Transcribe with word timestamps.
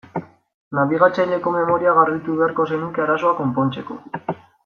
Nabigatzaileko 0.77 1.51
memoria 1.57 1.93
garbitu 1.99 2.39
beharko 2.41 2.67
zenuke 2.75 3.05
arazoa 3.05 3.37
konpontzeko. 3.43 4.01